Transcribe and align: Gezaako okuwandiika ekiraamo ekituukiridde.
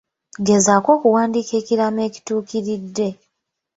Gezaako 0.45 0.89
okuwandiika 0.97 1.53
ekiraamo 1.61 2.01
ekituukiridde. 2.07 3.09